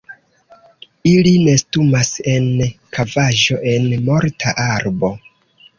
Ili 1.09 1.33
nestumas 1.47 2.11
en 2.33 2.49
kavaĵo 2.99 3.61
en 3.77 3.89
morta 4.11 4.59
arbo. 4.69 5.17